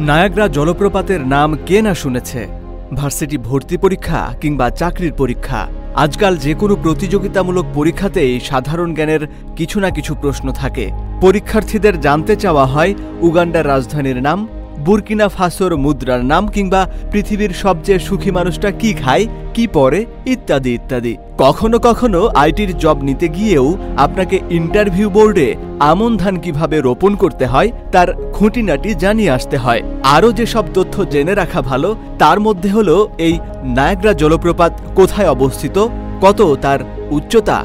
[0.00, 2.48] Niagara জলপ্রপাতের নাম কে না শুনেছে?
[2.94, 5.66] ভার্সিটি ভর্তি পরীক্ষা কিংবা চাকরির পরীক্ষা?
[5.94, 9.20] আজকাল যে কোনো প্রতিযোগিতামূলক পরীক্ষাতেই সাধারণ জ্ঞানের
[9.56, 10.90] কিছু না কিছু প্রশ্ন থাকে।
[11.20, 14.48] পরীক্ষার্থীদের জানতে চাওয়া হয় উগান্ডার রাজধানীর নাম
[14.84, 16.80] বুরকিনা ফাসোর মুদ্রার নাম কিংবা
[17.12, 19.24] পৃথিবীর সবচেয়ে সুখী মানুষটা কি খায়,
[19.54, 20.00] কি পরে,
[20.32, 23.66] ইত্যাদি ইত্যাদি। কখনো কখনো আইটির জব নিতে গিয়েও
[24.04, 25.48] আপনাকে ইন্টারভিউ বোর্ডে
[25.90, 29.82] আমন ধান কীভাবে রোপণ করতে হয়, তার খুঁটিনাটি জানিয়ে আসতে হয়।
[30.14, 33.34] আরও যেসব তথ্য জেনে রাখা ভালো, তার মধ্যে হলো এই
[33.76, 35.76] নায়াগ্রা জলপ্রপাত কোথায় অবস্থিত,
[36.24, 37.58] কত তার উচ্চতা।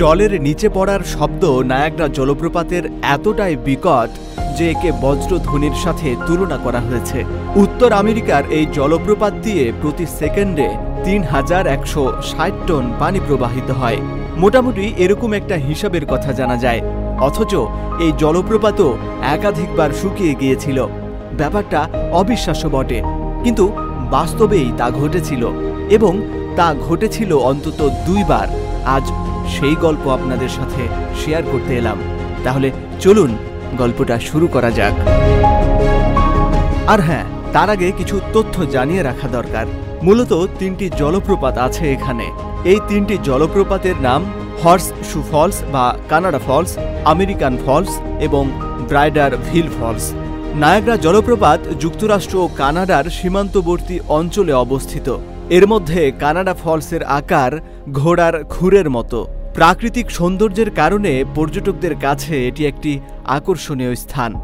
[0.00, 4.10] জলের নিচে পড়ার শব্দ নায়াগ্রা জলপ্রপাতের এতটাই বিকট
[4.56, 7.24] যে একে বজ্রধ্বনির সাথে তুলনা করা হয়েছে।
[7.56, 10.68] উত্তর আমেরিকার এই জলপ্রপাত দিয়ে প্রতি সেকেন্ডে
[11.04, 13.96] তিন হাজার একশো ষাট টন পানি প্রবাহিত হয়।
[14.36, 16.80] মোটামুটি এরকম একটা হিসাবের কথা জানা যায়।
[17.20, 17.54] অথচ
[17.98, 20.86] এই জলপ্রপাতও একাধিকবার শুকিয়ে গিয়েছিল।
[21.32, 23.02] ব্যাপারটা অবিশ্বাস্য বটে।
[23.44, 23.72] কিন্তু
[24.10, 25.50] বাস্তবেই তা ঘটেছিল
[25.90, 26.22] এবং
[26.56, 28.46] তা ঘটেছিল অন্তত দুইবার।
[28.84, 29.12] আজ
[29.48, 30.82] সেই গল্প আপনাদের সাথে
[31.24, 31.96] শেয়ার করতে এলাম।
[32.44, 32.70] তাহলে
[33.00, 33.36] চলুন
[33.74, 34.94] গল্পটা শুরু করা যাক।
[36.92, 39.66] আর হ্যাঁ তার আগে কিছু তথ্য জানিয়ে রাখা দরকার।
[40.02, 42.26] মূলত তিনটি জলপ্রপাত আছে এখানে।
[42.64, 44.20] এই তিনটি জলপ্রপাতের নাম
[44.62, 46.72] হর্স শু ফলস বা কানাডা ফলস,
[47.04, 48.44] আমেরিকান ফলস এবং
[48.88, 50.04] ব্রাইডার ভিল ফলস।
[50.54, 55.08] নায়াগ্রা জলপ্রপাত যুক্তরাষ্ট্র ও কানাডার সীমান্তবর্তী অঞ্চলে অবস্থিত।
[55.50, 57.52] এর মধ্যে কানাডা ফলসের আকার
[57.92, 59.20] ঘোড়ার খুরের মতো।
[59.54, 64.34] প্রাকৃতিক সৌন্দর্যের কারণে পর্যটকদের কাছে এটি একটি আকর্ষণীয় স্থান।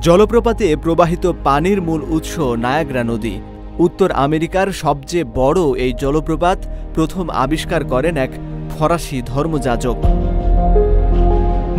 [0.00, 3.34] জলপ্রপাতে প্রবাহিত পানির মূল উৎস নায়াগ্রা নদী।
[3.78, 6.58] উত্তর আমেরিকার সবচেয়ে বড় এই জলপ্রপাত
[6.94, 8.30] প্রথম আবিষ্কার করেন এক
[8.78, 9.96] ফরাসি ধর্মযাজক।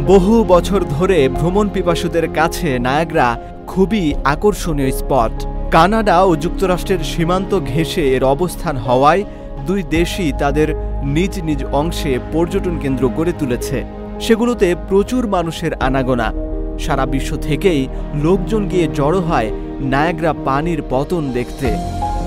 [0.08, 3.28] বহু বছর ধরে ভ্রমণ পিপাসুদের কাছে নায়াগ্রা
[3.68, 5.36] খুবই আকর্ষণীয় স্পট।
[5.72, 9.24] কানাডা ও যুক্তরাষ্ট্রের সীমান্ত ঘেঁষে এর অবস্থান হওয়ায়
[9.70, 13.84] দুই দেশই তাদের নিজ নিজ অংশে পর্যটন কেন্দ্র গড়ে তুলেছে।
[14.20, 16.34] সেগুলোতে প্রচুর মানুষের আনাগোনা।
[16.80, 21.78] সারা বিশ্ব থেকেই লোকজন গিয়ে জড়ো হয় নায়াগ্রা পানির পতন দেখতে।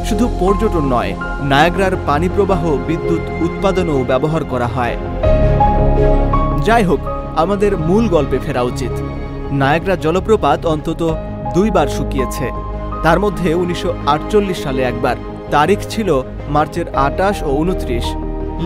[0.05, 4.97] শুধু পর্যটন নয়, নায়াগ্রার পানি প্রবাহ বিদ্যুৎ উৎপাদনও ব্যবহার করা হয়।
[6.65, 7.01] যাই হোক,
[7.37, 9.03] আমাদের মূল গল্পে ফেরা উচিত।
[9.53, 11.17] নায়াগ্রা জলপ্রপাত অন্তত
[11.55, 12.51] দুইবার শুকিয়েছে।
[13.03, 15.17] তার মধ্যে উনিশশো আটচল্লিশ সালে একবার।
[15.55, 16.09] তারিখ ছিল
[16.49, 18.07] মার্চের আটাশ ও উনত্রিশ।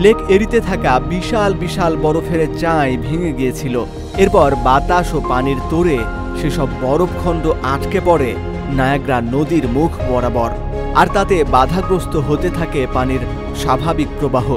[0.03, 3.75] লেক এরিতে থাকা বিশাল বিশাল বরফের চাঁই ভেঙে গিয়েছিল।
[4.17, 5.97] এরপর বাতাস ও পানির তোড়ে
[6.39, 8.29] সেসব বরফখণ্ড আটকে পড়ে
[8.69, 10.51] নায়াগ্রা নদীর মুখ বরাবর।
[10.95, 13.23] আর তাতে বাধাগ্রস্ত হতে থাকে পানির
[13.61, 14.47] স্বাভাবিক প্রবাহ।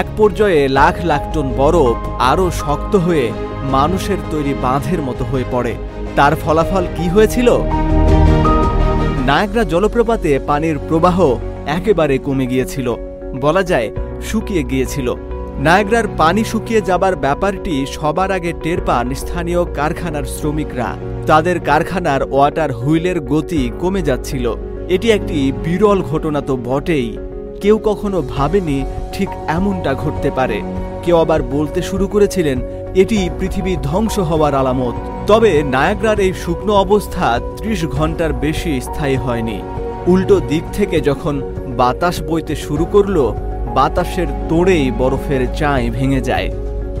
[0.00, 1.96] এক পর্যায়ে লাখ লাখ টন বরফ
[2.30, 3.26] আরও শক্ত হয়ে
[3.76, 5.74] মানুষের তৈরি বাঁধের মতো হয়ে পড়ে।
[6.16, 7.48] তার ফলাফল কি হয়েছিল?
[9.28, 11.18] নায়াগ্রা জলপ্রপাতে পানির প্রবাহ
[11.68, 12.94] একেবারে কমে গিয়েছিল।
[13.40, 13.90] বলা যায়,
[14.22, 15.14] শুকিয়ে গিয়েছিল।
[15.58, 20.96] নায়াগ্রার পানি শুকিয়ে যাবার ব্যাপারটি সবার আগে টের পান স্থানীয় কারখানার শ্রমিকরা।
[21.26, 24.54] তাদের কারখানার ওয়াটার হুইলের গতি কমে যাচ্ছিল।
[24.88, 27.18] এটি একটি বিরল ঘটনা তো বটেই।
[27.60, 30.62] কেউ কখনো ভাবেনি ঠিক এমনটা ঘটতে পারে।
[31.02, 32.60] কেউ আবার বলতে শুরু করেছিলেন,
[32.94, 34.94] এটি পৃথিবী ধ্বংস হওয়ার আলামত।
[35.26, 39.62] তবে নায়াগ্রার এই শুকনো অবস্থা ত্রিশ ঘণ্টার বেশি স্থায়ী হয়নি।
[40.06, 41.42] উল্টো দিক থেকে যখন
[41.78, 43.34] বাতাস বইতে শুরু করল,
[43.74, 46.50] বাতাসের তোড়েই বরফের চাঁই ভেঙে যায়।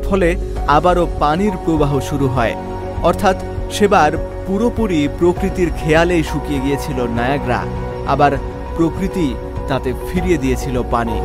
[0.04, 0.36] ফলে
[0.68, 2.54] আবারও পানির প্রবাহ শুরু হয়।
[3.02, 3.36] অর্থাৎ
[3.72, 4.12] সেবার
[4.46, 7.64] পুরোপুরি প্রকৃতির খেয়ালেই শুকিয়ে গিয়েছিল নায়াগ্রা।
[8.08, 8.32] আবার
[8.76, 9.34] প্রকৃতি
[9.68, 11.20] তাতে ফিরিয়ে দিয়েছিল পানি।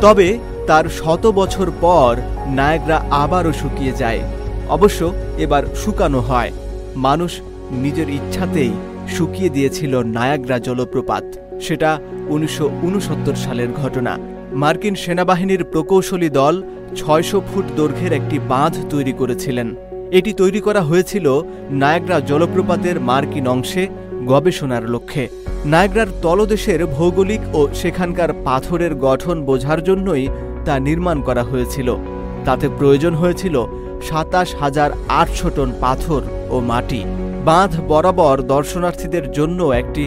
[0.00, 2.16] তবে তার শত বছর পর
[2.46, 4.20] নায়াগ্রা আবারও শুকিয়ে যায়।
[4.68, 6.50] অবশ্য এবার শুকানো হয়।
[6.96, 7.32] মানুষ
[7.70, 8.72] নিজের ইচ্ছাতেই
[9.08, 11.24] শুকিয়ে দিয়েছিল নায়াগ্রা জলপ্রপাত।
[11.60, 11.90] সেটা
[12.28, 14.18] উনিশশো উনসত্তর সালের ঘটনা।
[14.52, 16.62] মার্কিন সেনাবাহিনীর প্রকৌশলী দল
[16.96, 19.74] ছয়শো ফুট দৈর্ঘ্যের একটি বাঁধ তৈরি করেছিলেন।
[20.10, 21.26] এটি তৈরি করা হয়েছিল
[21.70, 23.86] নায়াগ্রা জলপ্রপাতের মার্কিন অংশে
[24.26, 25.28] গবেষণার লক্ষ্যে।
[25.64, 30.28] নায়াগ্রার তলদেশের ভৌগোলিক ও সেখানকার পাথরের গঠন বোঝার জন্যই
[30.64, 31.96] তা নির্মাণ করা হয়েছিল।
[32.44, 33.66] তাতে প্রয়োজন হয়েছিল
[34.08, 37.02] সাতাশ হাজার আটশো টন পাথর ও মাটি।
[37.48, 40.04] বাঁধ বরাবর দর্শনার্থীদের জন্য একটি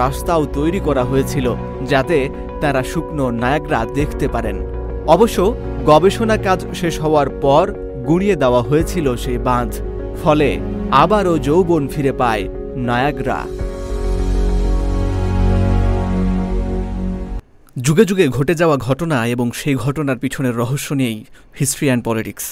[0.00, 1.46] রাস্তাও তৈরি করা হয়েছিল
[1.92, 2.18] যাতে
[2.62, 4.56] তারা শুকনো নায়াগ্রা দেখতে পারেন।
[5.14, 5.38] অবশ্য
[5.90, 7.64] গবেষণা কাজ শেষ হওয়ার পর
[8.08, 9.70] গুঁড়িয়ে দেওয়া হয়েছিল সেই বাঁধ,
[10.22, 10.48] ফলে
[11.02, 12.44] আবারও যৌবন ফিরে পায়
[12.88, 13.38] নায়াগ্রা।
[17.76, 21.18] যুগে যুগে ঘটে যাওয়া ঘটনা এবং সেই ঘটনার পিছনের রহস্য নিয়েই
[21.60, 22.46] হিস্ট্রি অ্যান্ড পলিটিক্স।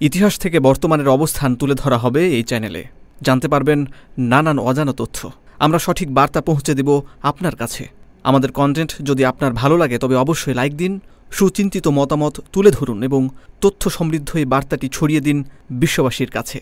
[0.00, 2.82] ইতিহাস থেকে বর্তমানের অবস্থান তুলে ধরা হবে এই চ্যানেলে।
[3.22, 3.86] জানতে পারবেন
[4.18, 7.88] নানান অজানা তথ্য। আমরা সঠিক বার্তা পৌঁছে দেব আপনার কাছে।
[8.24, 11.00] আমাদের কন্টেন্ট যদি আপনার ভালো লাগে, তবে অবশ্যই লাইক দিন,
[11.30, 13.28] সুচিন্তিত মতামত তুলে ধরুন এবং
[13.60, 16.60] তথ্য সমৃদ্ধ এই বার্তাটি ছড়িয়ে দিন বিশ্ববাসীর কাছে।